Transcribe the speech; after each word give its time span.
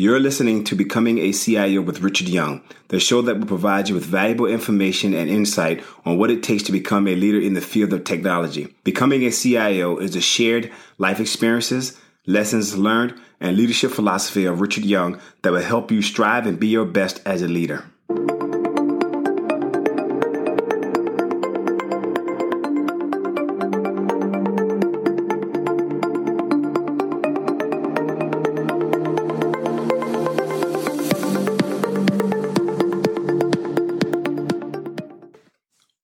You're 0.00 0.18
listening 0.18 0.64
to 0.64 0.74
Becoming 0.74 1.18
a 1.18 1.30
CIO 1.30 1.82
with 1.82 2.00
Richard 2.00 2.30
Young, 2.30 2.62
the 2.88 2.98
show 2.98 3.20
that 3.20 3.38
will 3.38 3.46
provide 3.46 3.90
you 3.90 3.94
with 3.94 4.06
valuable 4.06 4.46
information 4.46 5.12
and 5.12 5.28
insight 5.28 5.84
on 6.06 6.16
what 6.16 6.30
it 6.30 6.42
takes 6.42 6.62
to 6.62 6.72
become 6.72 7.06
a 7.06 7.14
leader 7.14 7.38
in 7.38 7.52
the 7.52 7.60
field 7.60 7.92
of 7.92 8.04
technology. 8.04 8.74
Becoming 8.82 9.26
a 9.26 9.30
CIO 9.30 9.98
is 9.98 10.16
a 10.16 10.22
shared 10.22 10.72
life 10.96 11.20
experiences, 11.20 12.00
lessons 12.24 12.78
learned, 12.78 13.20
and 13.40 13.58
leadership 13.58 13.90
philosophy 13.90 14.46
of 14.46 14.62
Richard 14.62 14.86
Young 14.86 15.20
that 15.42 15.52
will 15.52 15.60
help 15.60 15.90
you 15.90 16.00
strive 16.00 16.46
and 16.46 16.58
be 16.58 16.68
your 16.68 16.86
best 16.86 17.20
as 17.26 17.42
a 17.42 17.46
leader. 17.46 17.84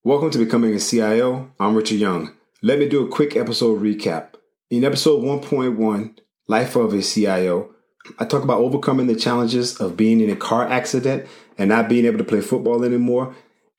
Welcome 0.07 0.31
to 0.31 0.39
Becoming 0.39 0.73
a 0.73 0.79
CIO. 0.79 1.51
I'm 1.59 1.75
Richard 1.75 1.99
Young. 1.99 2.33
Let 2.63 2.79
me 2.79 2.89
do 2.89 3.05
a 3.05 3.11
quick 3.11 3.35
episode 3.35 3.83
recap. 3.83 4.35
In 4.71 4.85
episode 4.85 5.25
1.1, 5.25 6.19
Life 6.47 6.77
of 6.77 6.95
a 6.95 7.03
CIO, 7.03 7.75
I 8.17 8.25
talk 8.25 8.45
about 8.45 8.61
overcoming 8.61 9.09
the 9.09 9.17
challenges 9.17 9.81
of 9.81 9.97
being 9.97 10.21
in 10.21 10.31
a 10.31 10.37
car 10.37 10.65
accident 10.65 11.27
and 11.59 11.71
not 11.71 11.89
being 11.89 12.05
able 12.05 12.19
to 12.19 12.25
play 12.25 12.41
football 12.41 12.85
anymore, 12.85 13.35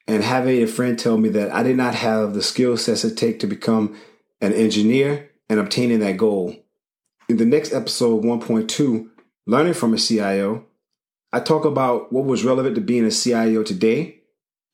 and 0.05 0.21
having 0.21 0.61
a 0.61 0.67
friend 0.67 0.99
tell 0.99 1.17
me 1.17 1.29
that 1.29 1.49
I 1.53 1.63
did 1.63 1.77
not 1.77 1.95
have 1.95 2.33
the 2.33 2.43
skill 2.43 2.75
sets 2.75 3.05
it 3.05 3.15
take 3.15 3.39
to 3.39 3.47
become 3.47 3.97
an 4.41 4.51
engineer 4.51 5.29
and 5.47 5.61
obtaining 5.61 5.99
that 5.99 6.17
goal. 6.17 6.53
In 7.29 7.37
the 7.37 7.45
next 7.45 7.71
episode 7.71 8.25
1.2, 8.25 9.07
Learning 9.45 9.73
from 9.73 9.93
a 9.93 9.97
CIO, 9.97 10.65
I 11.31 11.39
talk 11.39 11.63
about 11.63 12.11
what 12.11 12.25
was 12.25 12.43
relevant 12.43 12.75
to 12.75 12.81
being 12.81 13.05
a 13.05 13.11
CIO 13.11 13.63
today 13.63 14.17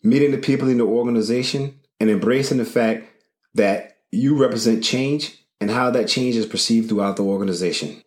meeting 0.03 0.31
the 0.31 0.37
people 0.37 0.67
in 0.67 0.77
the 0.77 0.83
organization 0.83 1.79
and 1.99 2.09
embracing 2.09 2.57
the 2.57 2.65
fact 2.65 3.07
that 3.55 3.97
you 4.11 4.37
represent 4.37 4.83
change 4.83 5.39
and 5.61 5.71
how 5.71 5.89
that 5.89 6.09
change 6.09 6.35
is 6.35 6.45
perceived 6.45 6.89
throughout 6.89 7.15
the 7.15 7.23
organization. 7.23 8.03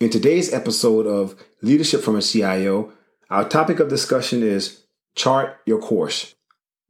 In 0.00 0.10
today's 0.10 0.52
episode 0.52 1.06
of 1.06 1.36
Leadership 1.62 2.02
from 2.02 2.16
a 2.16 2.22
CIO, 2.22 2.92
our 3.30 3.48
topic 3.48 3.80
of 3.80 3.88
discussion 3.88 4.42
is 4.42 4.84
chart 5.14 5.56
your 5.64 5.80
course. 5.80 6.34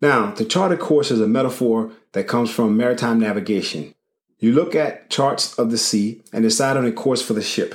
Now, 0.00 0.32
to 0.32 0.44
chart 0.44 0.72
a 0.72 0.76
course 0.76 1.10
is 1.10 1.20
a 1.20 1.28
metaphor 1.28 1.92
that 2.12 2.26
comes 2.26 2.50
from 2.50 2.76
maritime 2.76 3.20
navigation. 3.20 3.94
You 4.38 4.52
look 4.52 4.74
at 4.74 5.08
charts 5.08 5.58
of 5.58 5.70
the 5.70 5.78
sea 5.78 6.22
and 6.32 6.42
decide 6.42 6.76
on 6.76 6.84
a 6.84 6.92
course 6.92 7.22
for 7.22 7.32
the 7.32 7.42
ship. 7.42 7.74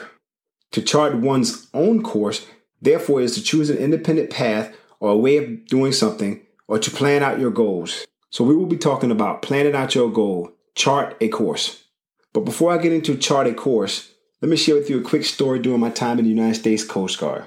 To 0.72 0.82
chart 0.82 1.16
one's 1.16 1.68
own 1.74 2.04
course, 2.04 2.46
therefore, 2.82 3.22
is 3.22 3.34
to 3.36 3.42
choose 3.42 3.70
an 3.70 3.78
independent 3.78 4.30
path 4.30 4.76
or 5.00 5.12
a 5.12 5.18
way 5.18 5.38
of 5.38 5.66
doing 5.66 5.92
something 5.92 6.42
or 6.72 6.80
to 6.80 6.90
plan 6.90 7.22
out 7.22 7.38
your 7.38 7.52
goals. 7.52 8.08
So 8.30 8.46
we 8.46 8.56
will 8.56 8.66
be 8.66 8.78
talking 8.78 9.12
about 9.12 9.42
planning 9.42 9.76
out 9.76 9.94
your 9.94 10.10
goal, 10.10 10.54
chart 10.74 11.18
a 11.20 11.28
course. 11.28 11.84
But 12.32 12.46
before 12.46 12.72
I 12.72 12.78
get 12.78 12.94
into 12.94 13.18
chart 13.18 13.46
a 13.46 13.54
course, 13.54 14.10
let 14.42 14.48
me 14.48 14.56
share 14.56 14.76
with 14.76 14.90
you 14.90 14.98
a 14.98 15.04
quick 15.04 15.26
story 15.26 15.60
during 15.60 15.82
my 15.82 15.90
time 15.90 16.18
in 16.18 16.24
the 16.24 16.32
United 16.32 16.56
States 16.56 16.86
Coast 16.86 17.20
Guard. 17.20 17.44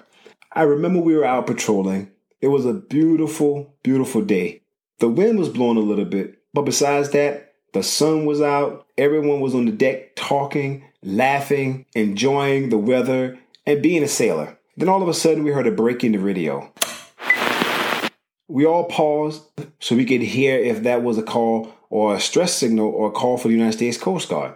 I 0.52 0.64
remember 0.64 1.00
we 1.00 1.16
were 1.16 1.24
out 1.24 1.46
patrolling. 1.46 2.10
It 2.42 2.48
was 2.48 2.66
a 2.66 2.74
beautiful, 2.74 3.74
beautiful 3.82 4.20
day. 4.20 4.60
The 4.98 5.08
wind 5.08 5.38
was 5.38 5.48
blowing 5.48 5.78
a 5.78 5.80
little 5.80 6.04
bit, 6.04 6.42
but 6.52 6.66
besides 6.66 7.08
that, 7.12 7.54
the 7.72 7.82
sun 7.82 8.26
was 8.26 8.42
out. 8.42 8.86
Everyone 8.98 9.40
was 9.40 9.54
on 9.54 9.64
the 9.64 9.72
deck 9.72 10.16
talking, 10.16 10.84
laughing, 11.02 11.86
enjoying 11.94 12.68
the 12.68 12.76
weather, 12.76 13.38
and 13.64 13.82
being 13.82 14.02
a 14.02 14.08
sailor. 14.08 14.58
Then 14.76 14.90
all 14.90 15.00
of 15.00 15.08
a 15.08 15.14
sudden, 15.14 15.44
we 15.44 15.50
heard 15.50 15.66
a 15.66 15.72
break 15.72 16.04
in 16.04 16.12
the 16.12 16.18
radio. 16.18 16.70
We 18.48 18.66
all 18.66 18.84
paused 18.84 19.42
so 19.80 19.96
we 19.96 20.04
could 20.04 20.20
hear 20.20 20.58
if 20.58 20.82
that 20.82 21.02
was 21.02 21.16
a 21.16 21.22
call 21.22 21.72
or 21.88 22.14
a 22.14 22.20
stress 22.20 22.54
signal 22.54 22.88
or 22.88 23.08
a 23.08 23.12
call 23.12 23.38
for 23.38 23.48
the 23.48 23.54
United 23.54 23.72
States 23.72 23.96
Coast 23.96 24.28
Guard. 24.28 24.54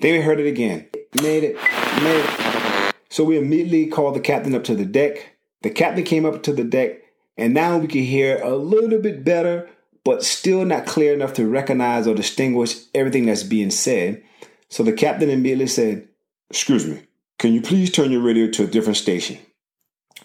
Then 0.00 0.14
we 0.14 0.20
heard 0.20 0.40
it 0.40 0.46
again. 0.46 0.88
Made 1.22 1.44
it, 1.44 1.56
made 2.02 2.24
it. 2.24 2.94
So 3.10 3.24
we 3.24 3.36
immediately 3.36 3.86
called 3.86 4.14
the 4.14 4.20
captain 4.20 4.54
up 4.54 4.64
to 4.64 4.74
the 4.74 4.84
deck. 4.84 5.36
The 5.62 5.70
captain 5.70 6.04
came 6.04 6.24
up 6.24 6.42
to 6.44 6.52
the 6.52 6.64
deck, 6.64 7.02
and 7.36 7.52
now 7.52 7.76
we 7.76 7.86
could 7.86 8.00
hear 8.00 8.40
a 8.42 8.56
little 8.56 9.00
bit 9.00 9.24
better, 9.24 9.68
but 10.04 10.24
still 10.24 10.64
not 10.64 10.86
clear 10.86 11.12
enough 11.12 11.34
to 11.34 11.46
recognize 11.46 12.06
or 12.06 12.14
distinguish 12.14 12.76
everything 12.94 13.26
that's 13.26 13.42
being 13.42 13.70
said. 13.70 14.22
So 14.68 14.82
the 14.82 14.92
captain 14.92 15.28
immediately 15.28 15.66
said, 15.66 16.08
Excuse 16.48 16.86
me, 16.86 17.02
can 17.38 17.52
you 17.52 17.60
please 17.60 17.90
turn 17.90 18.10
your 18.10 18.22
radio 18.22 18.50
to 18.52 18.64
a 18.64 18.68
different 18.68 18.96
station? 18.96 19.38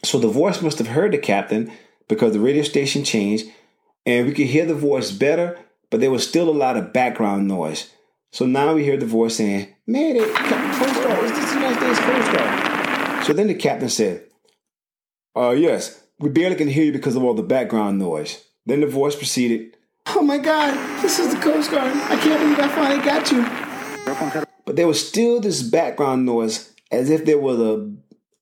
So 0.04 0.20
the 0.20 0.28
voice 0.28 0.62
must 0.62 0.78
have 0.78 0.88
heard 0.88 1.12
the 1.12 1.18
captain 1.18 1.72
because 2.08 2.34
the 2.34 2.40
radio 2.40 2.64
station 2.64 3.04
changed 3.04 3.48
and 4.06 4.28
we 4.28 4.34
could 4.34 4.48
hear 4.48 4.66
the 4.66 4.76
voice 4.76 5.12
better, 5.12 5.58
but 5.90 6.00
there 6.00 6.12
was 6.12 6.28
still 6.28 6.50
a 6.50 6.52
lot 6.52 6.78
of 6.78 6.94
background 6.94 7.48
noise. 7.48 7.92
So 8.32 8.46
now 8.46 8.74
we 8.74 8.84
hear 8.84 8.98
the 8.98 9.06
voice 9.06 9.38
saying, 9.38 9.74
Man, 9.88 10.18
Captain 10.34 10.80
Coast 10.80 11.04
Guard, 11.04 11.24
is 11.26 11.32
this 11.32 11.50
the 11.50 11.56
United 11.56 11.78
States 11.80 12.00
Coast 12.00 12.32
Guard? 12.34 13.26
So 13.26 13.34
then 13.34 13.48
the 13.48 13.56
captain 13.56 13.90
said, 13.90 14.26
Uh, 15.36 15.52
yes, 15.52 16.04
we 16.20 16.30
barely 16.30 16.56
can 16.56 16.68
hear 16.68 16.86
you 16.86 16.92
because 16.92 17.16
of 17.16 17.24
all 17.24 17.34
the 17.34 17.44
background 17.44 17.98
noise. 17.98 18.44
Then 18.66 18.82
the 18.82 18.88
voice 18.88 19.16
proceeded, 19.16 19.78
Oh 20.08 20.22
my 20.22 20.38
God, 20.38 20.74
this 21.02 21.20
is 21.20 21.34
the 21.34 21.40
Coast 21.40 21.72
Guard. 21.72 21.92
I 21.96 22.16
can't 22.18 22.42
believe 22.42 22.60
I 22.60 22.68
finally 22.68 23.04
got 23.04 23.32
you. 23.32 24.46
But 24.66 24.76
there 24.76 24.88
was 24.88 25.08
still 25.08 25.40
this 25.40 25.62
background 25.64 26.26
noise 26.26 26.74
as 26.92 27.10
if 27.10 27.26
there 27.26 27.40
was 27.40 27.60
a, 27.60 27.92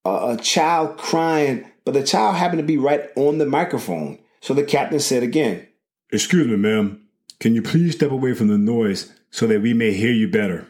a, 0.10 0.34
a 0.34 0.38
child 0.38 0.98
crying 0.98 1.66
but 1.86 1.94
the 1.94 2.04
child 2.04 2.36
happened 2.36 2.60
to 2.60 2.66
be 2.66 2.78
right 2.78 3.10
on 3.16 3.38
the 3.38 3.46
microphone. 3.46 4.20
So 4.42 4.54
the 4.54 4.64
captain 4.64 5.00
said 5.00 5.24
again, 5.24 5.68
Excuse 6.12 6.48
me, 6.48 6.58
ma'am. 6.58 7.02
Can 7.40 7.56
you 7.56 7.62
please 7.62 7.96
step 7.96 8.12
away 8.12 8.34
from 8.34 8.48
the 8.48 8.58
noise 8.58 9.12
so 9.32 9.48
that 9.48 9.62
we 9.62 9.74
may 9.74 9.92
hear 9.92 10.12
you 10.12 10.28
better? 10.30 10.68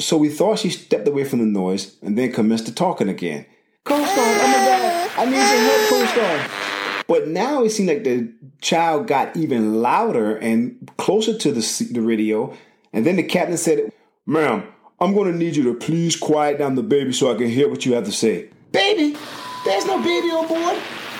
So 0.00 0.16
we 0.16 0.28
thought 0.28 0.60
she 0.60 0.70
stepped 0.70 1.06
away 1.06 1.24
from 1.24 1.40
the 1.40 1.44
noise 1.44 1.96
and 2.02 2.16
then 2.16 2.32
commenced 2.32 2.66
to 2.66 2.74
talking 2.74 3.08
again. 3.08 3.46
Coast 3.84 4.16
Guard, 4.16 4.40
oh 4.40 4.46
my 4.46 4.52
God, 4.52 5.10
I 5.16 5.24
need 5.24 5.36
your 5.36 5.44
help, 5.44 5.88
Coast 5.90 6.14
Guard. 6.14 7.04
But 7.06 7.28
now 7.28 7.64
it 7.64 7.70
seemed 7.70 7.88
like 7.88 8.04
the 8.04 8.32
child 8.60 9.06
got 9.06 9.36
even 9.36 9.80
louder 9.80 10.36
and 10.36 10.90
closer 10.98 11.36
to 11.36 11.52
the, 11.52 11.88
the 11.92 12.00
radio. 12.00 12.54
And 12.92 13.06
then 13.06 13.16
the 13.16 13.22
captain 13.22 13.56
said, 13.56 13.92
Ma'am, 14.26 14.64
I'm 15.00 15.14
going 15.14 15.32
to 15.32 15.38
need 15.38 15.56
you 15.56 15.64
to 15.64 15.74
please 15.74 16.16
quiet 16.16 16.58
down 16.58 16.74
the 16.74 16.82
baby 16.82 17.12
so 17.12 17.32
I 17.32 17.36
can 17.36 17.48
hear 17.48 17.68
what 17.68 17.86
you 17.86 17.94
have 17.94 18.04
to 18.04 18.12
say. 18.12 18.50
Baby? 18.72 19.16
There's 19.64 19.86
no 19.86 20.02
baby 20.02 20.30
on 20.30 20.46
board. 20.48 20.76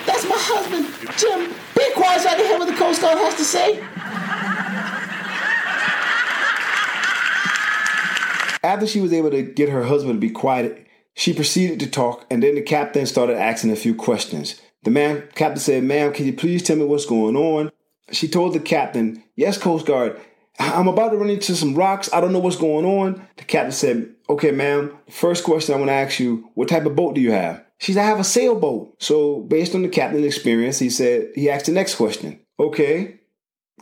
That's 0.07 0.25
my 0.25 0.37
husband, 0.39 0.87
Jim. 1.19 1.55
Be 1.77 1.93
quiet 1.95 2.23
so 2.23 2.29
I 2.29 2.35
can 2.35 2.47
hear 2.47 2.59
what 2.59 2.69
the 2.69 2.77
Coast 2.77 3.03
Guard 3.03 3.19
has 3.19 3.35
to 3.37 3.45
say. 3.45 3.79
After 8.63 8.87
she 8.87 9.01
was 9.01 9.13
able 9.13 9.31
to 9.31 9.43
get 9.43 9.69
her 9.69 9.85
husband 9.85 10.15
to 10.15 10.21
be 10.21 10.31
quiet, 10.31 10.87
she 11.15 11.33
proceeded 11.33 11.81
to 11.81 11.91
talk, 11.91 12.27
and 12.31 12.43
then 12.43 12.55
the 12.55 12.63
captain 12.63 13.07
started 13.07 13.37
asking 13.37 13.71
a 13.71 13.77
few 13.77 13.95
questions. 13.95 14.61
The 14.85 14.91
man 14.91 15.29
captain 15.35 15.59
said, 15.59 15.85
Ma'am, 15.85 16.13
can 16.13 16.27
you 16.27 16.33
please 16.33 16.63
tell 16.63 16.77
me 16.77 16.85
what's 16.85 17.07
going 17.07 17.37
on? 17.37 17.71
She 18.11 18.29
told 18.29 18.55
the 18.55 18.61
captain, 18.61 19.23
Yes, 19.37 19.59
Coast 19.59 19.87
Guard. 19.87 20.21
I'm 20.59 20.89
about 20.89 21.11
to 21.11 21.17
run 21.17 21.31
into 21.31 21.55
some 21.55 21.75
rocks. 21.75 22.09
I 22.13 22.21
don't 22.21 22.33
know 22.33 22.39
what's 22.39 22.57
going 22.57 22.85
on. 22.85 23.27
The 23.37 23.45
captain 23.45 23.73
said, 23.73 24.15
Okay, 24.29 24.51
ma'am, 24.51 24.97
first 25.11 25.45
question 25.45 25.75
I 25.75 25.79
want 25.79 25.89
to 25.89 25.95
ask 25.95 26.19
you, 26.19 26.49
what 26.55 26.69
type 26.69 26.87
of 26.87 26.97
boat 26.97 27.15
do 27.15 27.21
you 27.21 27.33
have? 27.33 27.65
She 27.79 27.93
said, 27.93 28.05
I 28.05 28.07
have 28.07 28.21
a 28.21 28.25
sailboat. 28.25 29.03
So, 29.03 29.41
based 29.41 29.75
on 29.75 29.83
the 29.83 29.89
captain's 29.89 30.27
experience, 30.27 30.79
he 30.79 30.91
said, 30.91 31.31
he 31.35 31.49
asked 31.49 31.67
the 31.67 31.73
next 31.73 31.95
question. 31.95 32.41
Okay, 32.59 33.21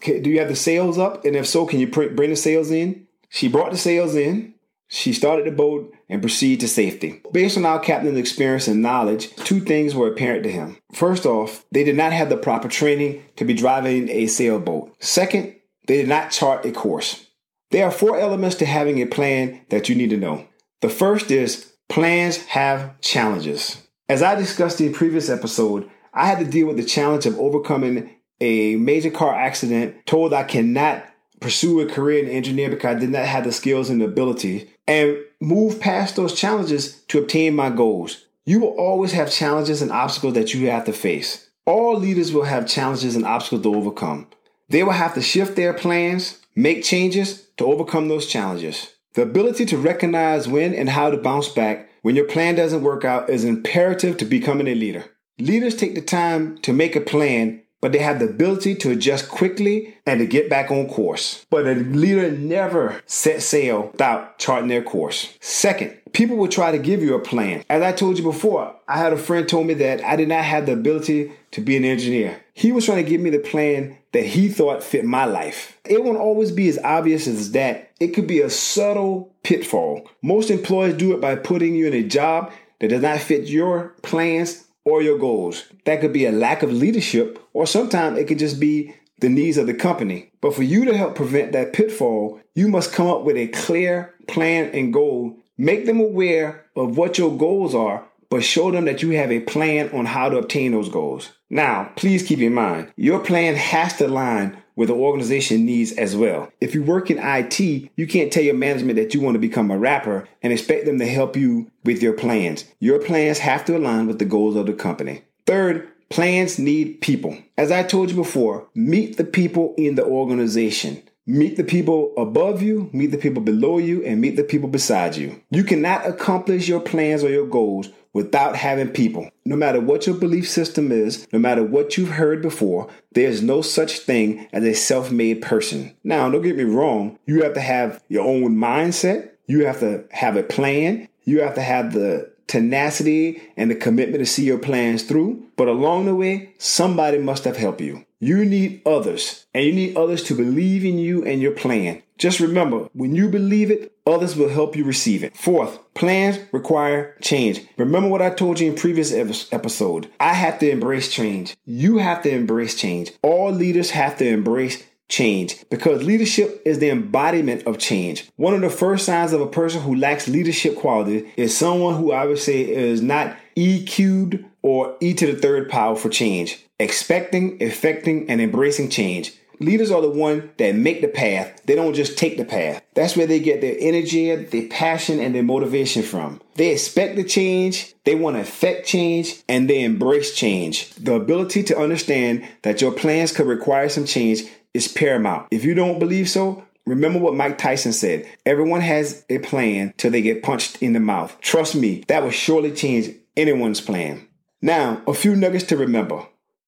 do 0.03 0.29
you 0.29 0.39
have 0.39 0.49
the 0.49 0.57
sails 0.57 0.99
up? 0.99 1.25
And 1.25 1.34
if 1.34 1.47
so, 1.47 1.67
can 1.67 1.81
you 1.81 1.89
bring 1.89 2.31
the 2.31 2.37
sails 2.37 2.71
in? 2.71 3.07
She 3.31 3.49
brought 3.49 3.71
the 3.71 3.79
sails 3.79 4.15
in. 4.15 4.55
She 4.89 5.12
started 5.12 5.47
the 5.47 5.51
boat 5.51 5.93
and 6.09 6.21
proceeded 6.21 6.61
to 6.61 6.69
safety. 6.69 7.21
Based 7.33 7.57
on 7.57 7.67
our 7.67 7.81
captain's 7.81 8.19
experience 8.19 8.69
and 8.69 8.83
knowledge, 8.83 9.34
two 9.34 9.61
things 9.61 9.97
were 9.97 10.07
apparent 10.07 10.45
to 10.45 10.53
him. 10.53 10.77
First 10.93 11.27
off, 11.27 11.65
they 11.72 11.83
did 11.83 11.97
not 11.97 12.13
have 12.13 12.28
the 12.28 12.37
proper 12.37 12.69
training 12.69 13.25
to 13.34 13.45
be 13.45 13.54
driving 13.54 14.09
a 14.09 14.28
sailboat. 14.28 14.95
Second, 15.03 15.57
they 15.89 15.97
did 15.97 16.09
not 16.09 16.31
chart 16.31 16.65
a 16.65 16.71
course. 16.71 17.27
There 17.72 17.84
are 17.84 17.91
four 17.91 18.21
elements 18.21 18.57
to 18.57 18.66
having 18.66 19.03
a 19.03 19.07
plan 19.07 19.60
that 19.71 19.89
you 19.89 19.97
need 19.97 20.10
to 20.10 20.16
know. 20.16 20.47
The 20.83 20.89
first 20.89 21.33
is 21.33 21.72
plans 21.89 22.37
have 22.47 23.01
challenges. 23.01 23.83
As 24.09 24.23
I 24.23 24.37
discussed 24.37 24.81
in 24.81 24.91
a 24.91 24.93
previous 24.93 25.29
episode, 25.29 25.91
I 26.15 26.27
had 26.27 26.39
to 26.39 26.45
deal 26.45 26.69
with 26.69 26.77
the 26.77 26.85
challenge 26.85 27.27
of 27.27 27.39
overcoming 27.41 28.11
a 28.41 28.77
major 28.77 29.11
car 29.11 29.35
accident, 29.35 30.07
told 30.07 30.33
I 30.33 30.45
cannot 30.45 31.05
pursue 31.41 31.81
a 31.81 31.87
career 31.87 32.23
in 32.23 32.31
engineering 32.31 32.71
because 32.71 32.97
I 32.97 32.99
did 33.01 33.11
not 33.11 33.25
have 33.25 33.43
the 33.43 33.51
skills 33.51 33.91
and 33.91 34.01
the 34.01 34.05
ability, 34.05 34.71
and 34.87 35.19
move 35.41 35.81
past 35.81 36.15
those 36.15 36.39
challenges 36.39 37.01
to 37.09 37.19
obtain 37.19 37.57
my 37.57 37.69
goals. 37.69 38.27
You 38.45 38.61
will 38.61 38.77
always 38.79 39.11
have 39.13 39.33
challenges 39.33 39.83
and 39.83 39.91
obstacles 39.91 40.35
that 40.35 40.55
you 40.55 40.71
have 40.71 40.85
to 40.85 40.93
face. 40.93 41.51
All 41.65 41.99
leaders 41.99 42.33
will 42.33 42.45
have 42.45 42.69
challenges 42.69 43.17
and 43.17 43.27
obstacles 43.27 43.63
to 43.63 43.75
overcome. 43.75 44.29
They 44.69 44.85
will 44.85 44.93
have 44.93 45.15
to 45.15 45.21
shift 45.21 45.57
their 45.57 45.75
plans, 45.75 46.39
make 46.55 46.85
changes 46.85 47.49
to 47.57 47.67
overcome 47.67 48.07
those 48.07 48.27
challenges. 48.29 48.95
The 49.15 49.23
ability 49.23 49.67
to 49.67 49.79
recognize 49.79 50.47
when 50.47 50.75
and 50.75 50.91
how 50.91 51.11
to 51.11 51.17
bounce 51.17 51.49
back 51.49 51.89
when 52.07 52.15
your 52.15 52.25
plan 52.25 52.55
doesn't 52.55 52.85
work 52.85 53.05
out, 53.05 53.29
it's 53.29 53.43
imperative 53.43 54.17
to 54.17 54.25
becoming 54.25 54.69
a 54.69 54.77
leader. 54.77 55.07
Leaders 55.41 55.75
take 55.75 55.97
the 55.97 56.01
time 56.01 56.57
to 56.59 56.73
make 56.73 56.95
a 56.95 57.01
plan 57.01 57.61
but 57.86 57.92
they 57.92 57.98
have 58.00 58.18
the 58.18 58.28
ability 58.28 58.74
to 58.74 58.91
adjust 58.91 59.28
quickly 59.28 59.94
and 60.06 60.18
to 60.18 60.27
get 60.27 60.50
back 60.50 60.72
on 60.72 60.88
course. 60.88 61.47
But 61.50 61.68
a 61.68 61.74
leader 61.74 62.33
never 62.33 63.00
sets 63.06 63.44
sail 63.44 63.91
without 63.92 64.41
charting 64.41 64.66
their 64.66 64.83
course. 64.83 65.33
Second, 65.41 65.97
people 66.12 66.36
will 66.36 66.48
try 66.48 66.72
to 66.72 66.80
give 66.80 67.00
you 67.00 67.15
a 67.15 67.21
plan. 67.21 67.65
As 67.71 67.83
I 67.84 67.92
told 67.92 68.18
you 68.18 68.24
before, 68.24 68.74
I 68.88 68.98
had 68.98 69.12
a 69.12 69.16
friend 69.16 69.48
told 69.48 69.68
me 69.68 69.74
that 69.74 70.03
I 70.03 70.16
did 70.16 70.27
not 70.27 70.42
have 70.42 70.66
the 70.66 70.72
ability 70.72 71.30
to 71.53 71.60
be 71.60 71.77
an 71.77 71.84
engineer. 71.84 72.42
He 72.54 72.72
was 72.72 72.86
trying 72.86 73.04
to 73.04 73.09
give 73.09 73.21
me 73.21 73.30
the 73.30 73.38
plan 73.38 73.97
that 74.10 74.27
he 74.27 74.48
thought 74.48 74.83
fit 74.83 75.04
my 75.04 75.24
life. 75.24 75.78
It 75.84 76.03
won't 76.03 76.18
always 76.18 76.50
be 76.50 76.68
as 76.68 76.80
obvious 76.83 77.28
as 77.28 77.53
that. 77.53 77.92
It 78.00 78.09
could 78.09 78.27
be 78.27 78.41
a 78.41 78.50
subtle 78.50 79.33
pitfall. 79.44 80.10
Most 80.22 80.50
employers 80.50 80.97
do 80.97 81.12
it 81.12 81.21
by 81.21 81.36
putting 81.36 81.77
you 81.77 81.86
in 81.86 81.94
a 81.94 82.03
job 82.03 82.50
that 82.80 82.88
does 82.88 83.03
not 83.03 83.21
fit 83.21 83.48
your 83.48 83.94
plans 84.03 84.66
or 84.86 85.03
your 85.03 85.18
goals. 85.18 85.65
That 85.84 86.00
could 86.00 86.12
be 86.12 86.24
a 86.24 86.33
lack 86.33 86.62
of 86.62 86.72
leadership, 86.72 87.38
or 87.53 87.66
sometimes 87.66 88.18
it 88.18 88.27
could 88.28 88.38
just 88.38 88.59
be 88.59 88.94
the 89.21 89.28
needs 89.28 89.59
of 89.59 89.66
the 89.66 89.74
company. 89.74 90.30
But 90.41 90.54
for 90.54 90.62
you 90.62 90.84
to 90.84 90.97
help 90.97 91.16
prevent 91.16 91.53
that 91.53 91.72
pitfall, 91.72 92.41
you 92.54 92.68
must 92.68 92.92
come 92.92 93.09
up 93.09 93.24
with 93.24 93.36
a 93.36 93.48
clear 93.48 94.15
plan 94.28 94.71
and 94.72 94.92
goal. 94.92 95.36
Make 95.59 95.86
them 95.86 96.00
aware 96.00 96.66
of 96.77 96.97
what 96.97 97.18
your 97.18 97.36
goals 97.36 97.74
are, 97.74 98.06
but 98.30 98.44
show 98.44 98.71
them 98.71 98.84
that 98.84 99.03
you 99.03 99.10
have 99.10 99.33
a 99.33 99.41
plan 99.41 99.91
on 99.91 100.06
how 100.06 100.28
to 100.28 100.38
obtain 100.38 100.72
those 100.72 100.88
goals. 100.88 101.33
Now, 101.50 101.91
please 101.97 102.22
keep 102.22 102.38
in 102.38 102.54
mind, 102.54 102.92
your 102.97 103.18
plan 103.18 103.56
has 103.56 103.97
to 103.98 104.06
align 104.06 104.56
with 104.77 104.89
the 104.89 104.95
organization 104.95 105.65
needs 105.65 105.93
as 105.93 106.15
well. 106.15 106.53
If 106.61 106.75
you 106.75 106.83
work 106.83 107.11
in 107.11 107.19
IT, 107.19 107.59
you 107.61 108.07
can't 108.07 108.33
tell 108.33 108.43
your 108.43 108.55
management 108.55 108.97
that 108.97 109.15
you 109.15 109.21
want 109.21 109.34
to 109.34 109.41
become 109.41 109.71
a 109.71 109.78
rapper 109.78 110.28
and 110.43 110.53
expect 110.53 110.84
them 110.84 110.99
to 110.99 111.07
help 111.07 111.37
you 111.37 111.71
with 111.84 112.03
your 112.03 112.13
plans. 112.13 112.67
Your 112.78 113.01
plans 113.01 113.39
have 113.39 113.65
to 113.65 113.77
align 113.77 114.07
with 114.07 114.19
the 114.19 114.25
goals 114.25 114.55
of 114.55 114.67
the 114.67 114.75
company. 114.75 115.23
Third, 115.47 115.89
plans 116.11 116.59
need 116.59 117.01
people. 117.01 117.39
As 117.57 117.73
I 117.73 117.83
told 117.83 118.11
you 118.11 118.17
before, 118.17 118.69
meet 118.75 119.17
the 119.17 119.25
people 119.25 119.75
in 119.77 119.95
the 119.95 120.05
organization. 120.05 121.03
Meet 121.28 121.57
the 121.57 121.65
people 121.65 122.13
above 122.17 122.63
you, 122.63 122.89
meet 122.93 123.09
the 123.09 123.19
people 123.19 123.43
below 123.43 123.78
you, 123.78 124.05
and 124.05 124.21
meet 124.21 124.37
the 124.37 124.45
people 124.45 124.69
beside 124.69 125.17
you. 125.17 125.43
You 125.51 125.65
cannot 125.65 126.07
accomplish 126.07 126.69
your 126.69 126.78
plans 126.78 127.25
or 127.25 127.31
your 127.31 127.49
goals 127.49 127.89
without 128.13 128.55
having 128.55 128.89
people. 128.89 129.28
No 129.45 129.57
matter 129.57 129.81
what 129.81 130.07
your 130.07 130.15
belief 130.15 130.49
system 130.49 130.93
is, 130.93 131.27
no 131.33 131.41
matter 131.41 131.65
what 131.65 131.99
you've 131.99 132.11
heard 132.11 132.43
before, 132.43 132.89
there's 133.13 133.43
no 133.43 133.61
such 133.61 133.99
thing 133.99 134.49
as 134.53 134.63
a 134.63 134.73
self 134.73 135.11
made 135.11 135.43
person. 135.43 135.97
Now, 136.05 136.31
don't 136.31 136.43
get 136.43 136.57
me 136.57 136.63
wrong, 136.63 137.19
you 137.27 137.43
have 137.43 137.55
to 137.55 137.61
have 137.61 138.01
your 138.09 138.25
own 138.25 138.57
mindset, 138.57 139.33
you 139.49 139.67
have 139.67 139.81
to 139.81 140.05
have 140.13 140.37
a 140.37 140.45
plan, 140.45 141.09
you 141.25 141.43
have 141.43 141.57
to 141.57 141.61
have 141.61 141.93
the 141.93 142.33
tenacity 142.47 143.43
and 143.57 143.69
the 143.69 143.75
commitment 143.75 144.21
to 144.21 144.27
see 144.27 144.45
your 144.45 144.59
plans 144.59 145.03
through. 145.03 145.45
But 145.57 145.67
along 145.67 146.07
the 146.07 146.15
way, 146.15 146.55
somebody 146.57 147.19
must 147.19 147.45
have 147.45 147.57
helped 147.57 147.81
you. 147.81 148.06
You 148.18 148.47
need 148.47 148.80
others, 148.86 149.45
and 149.53 149.65
you 149.66 149.72
need 149.72 149.97
others 149.97 150.22
to 150.24 150.34
believe 150.34 150.86
in 150.86 150.98
you 150.98 151.22
and 151.24 151.42
your 151.42 151.53
plan. 151.53 152.03
Just 152.16 152.41
remember, 152.41 152.89
when 152.95 153.15
you 153.15 153.28
believe 153.28 153.71
it, 153.71 153.92
others 154.07 154.34
will 154.34 154.48
help 154.48 154.74
you 154.74 154.84
receive 154.84 155.22
it. 155.22 155.36
Fourth, 155.36 155.78
plans 155.92 156.39
require 156.51 157.15
change. 157.21 157.60
Remember 157.77 158.09
what 158.09 158.22
I 158.22 158.30
told 158.30 158.59
you 158.59 158.71
in 158.71 158.74
previous 158.74 159.13
episode. 159.13 160.10
I 160.18 160.33
have 160.33 160.59
to 160.60 160.71
embrace 160.71 161.13
change. 161.13 161.57
You 161.66 161.98
have 161.98 162.22
to 162.22 162.30
embrace 162.30 162.74
change. 162.74 163.13
All 163.22 163.53
leaders 163.53 163.91
have 163.91 164.16
to 164.16 164.27
embrace 164.27 164.83
change 165.09 165.65
because 165.71 166.03
leadership 166.03 166.63
is 166.65 166.79
the 166.79 166.91
embodiment 166.91 167.67
of 167.67 167.79
change. 167.79 168.29
One 168.37 168.55
of 168.55 168.61
the 168.61 168.71
first 168.71 169.07
signs 169.07 169.33
of 169.33 169.41
a 169.41 169.47
person 169.47 169.83
who 169.83 169.95
lacks 169.95 170.29
leadership 170.29 170.77
quality 170.77 171.33
is 171.37 171.57
someone 171.57 171.97
who 171.97 172.13
I 172.13 172.27
would 172.27 172.39
say 172.39 172.61
is 172.63 173.03
not 173.03 173.37
EQ'd 173.57 174.45
or 174.63 174.97
E 175.01 175.15
to 175.15 175.33
the 175.33 175.39
third 175.39 175.69
power 175.69 175.97
for 175.97 176.09
change 176.09 176.63
expecting, 176.79 177.61
effecting, 177.61 178.29
and 178.29 178.41
embracing 178.41 178.91
change. 178.91 179.33
Leaders 179.59 179.91
are 179.91 180.03
the 180.03 180.11
one 180.11 180.51
that 180.59 180.75
make 180.75 181.01
the 181.01 181.09
path. 181.09 181.63
They 181.65 181.75
don't 181.75 181.95
just 181.95 182.19
take 182.19 182.37
the 182.37 182.45
path. 182.45 182.83
That's 182.93 183.17
where 183.17 183.27
they 183.27 183.41
get 183.41 183.63
their 183.63 183.77
energy, 183.79 184.35
their 184.35 184.69
passion, 184.69 185.19
and 185.19 185.35
their 185.35 185.43
motivation 185.43 186.03
from. 186.03 186.43
They 186.57 186.73
expect 186.73 187.17
the 187.17 187.25
change, 187.25 187.95
they 188.05 188.15
want 188.15 188.37
to 188.37 188.43
affect 188.43 188.87
change, 188.87 189.43
and 189.49 189.69
they 189.69 189.83
embrace 189.83 190.35
change. 190.35 190.91
The 190.97 191.15
ability 191.15 191.63
to 191.65 191.79
understand 191.79 192.47
that 192.63 192.83
your 192.83 192.93
plans 192.93 193.33
could 193.33 193.47
require 193.47 193.89
some 193.89 194.05
change 194.05 194.43
is 194.77 194.89
paramount. 194.89 195.49
If 195.51 195.65
you 195.65 195.75
don't 195.75 195.99
believe 195.99 196.28
so, 196.28 196.63
Remember 196.87 197.19
what 197.19 197.34
Mike 197.34 197.59
Tyson 197.59 197.93
said 197.93 198.28
everyone 198.47 198.81
has 198.81 199.25
a 199.28 199.41
plan 199.41 199.93
till 199.97 200.13
they 200.13 200.23
get 200.23 200.45
punched 200.45 200.81
in 200.81 200.93
the 200.93 201.01
mouth. 201.01 201.37
Trust 201.41 201.75
me, 201.75 202.05
that 202.07 202.23
will 202.23 202.31
surely 202.31 202.71
change 202.71 203.13
anyone's 203.37 203.81
plan. 203.81 204.25
Now, 204.63 205.03
a 205.07 205.13
few 205.13 205.34
nuggets 205.34 205.65
to 205.65 205.77
remember. 205.77 206.25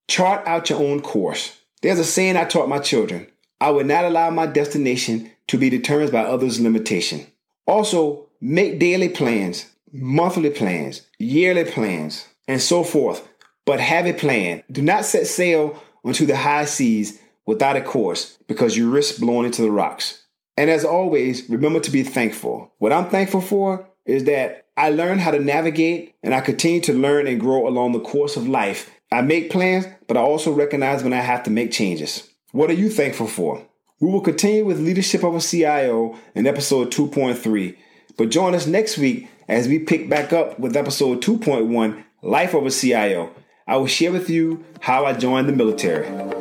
Chart 0.08 0.44
out 0.44 0.70
your 0.70 0.81
own 0.81 1.02
course. 1.02 1.60
There's 1.82 2.00
a 2.00 2.05
saying 2.05 2.37
I 2.37 2.44
taught 2.44 2.69
my 2.69 2.81
children 2.81 3.28
I 3.60 3.70
would 3.70 3.87
not 3.87 4.05
allow 4.05 4.31
my 4.31 4.46
destination 4.46 5.31
to 5.49 5.58
be 5.58 5.70
determined 5.70 6.12
by 6.12 6.22
others' 6.22 6.61
limitation. 6.61 7.26
Also, 7.66 8.26
make 8.40 8.78
daily 8.78 9.08
plans, 9.08 9.66
monthly 9.93 10.50
plans, 10.50 11.02
yearly 11.19 11.64
plans, 11.64 12.26
and 12.46 12.61
so 12.61 12.84
forth. 12.84 13.26
But 13.64 13.81
have 13.81 14.06
a 14.06 14.12
plan. 14.12 14.62
Do 14.70 14.81
not 14.81 15.04
set 15.04 15.26
sail 15.26 15.81
onto 16.04 16.25
the 16.25 16.37
high 16.37 16.64
seas 16.64 17.20
without 17.48 17.76
a 17.76 17.80
course 17.80 18.36
because 18.46 18.76
you 18.76 18.90
risk 18.90 19.18
blowing 19.18 19.46
into 19.46 19.62
the 19.62 19.70
rocks. 19.70 20.22
And 20.58 20.68
as 20.68 20.84
always, 20.84 21.48
remember 21.48 21.80
to 21.80 21.90
be 21.90 22.02
thankful. 22.02 22.74
What 22.76 22.92
I'm 22.92 23.08
thankful 23.08 23.40
for 23.40 23.88
is 24.04 24.24
that 24.24 24.66
I 24.76 24.90
learned 24.90 25.22
how 25.22 25.30
to 25.30 25.40
navigate 25.40 26.14
and 26.22 26.34
I 26.34 26.42
continue 26.42 26.82
to 26.82 26.92
learn 26.92 27.26
and 27.26 27.40
grow 27.40 27.66
along 27.66 27.92
the 27.92 28.00
course 28.00 28.36
of 28.36 28.46
life 28.46 28.90
I 29.10 29.22
make 29.22 29.50
plans, 29.50 29.86
but 30.06 30.18
I 30.18 30.20
also 30.20 30.52
recognize 30.52 31.02
when 31.02 31.14
I 31.14 31.22
have 31.22 31.42
to 31.44 31.50
make 31.50 31.72
changes. 31.72 32.28
What 32.52 32.68
are 32.68 32.74
you 32.74 32.90
thankful 32.90 33.26
for? 33.26 33.66
We 34.00 34.10
will 34.10 34.20
continue 34.20 34.66
with 34.66 34.80
Leadership 34.80 35.24
of 35.24 35.34
a 35.34 35.40
CIO 35.40 36.18
in 36.34 36.46
episode 36.46 36.92
2.3, 36.92 37.74
but 38.18 38.28
join 38.28 38.54
us 38.54 38.66
next 38.66 38.98
week 38.98 39.28
as 39.48 39.66
we 39.66 39.78
pick 39.78 40.10
back 40.10 40.34
up 40.34 40.60
with 40.60 40.76
episode 40.76 41.22
2.1 41.22 42.04
Life 42.20 42.52
of 42.52 42.66
a 42.66 42.70
CIO. 42.70 43.30
I 43.66 43.78
will 43.78 43.86
share 43.86 44.12
with 44.12 44.28
you 44.28 44.62
how 44.80 45.06
I 45.06 45.14
joined 45.14 45.48
the 45.48 45.52
military. 45.52 46.38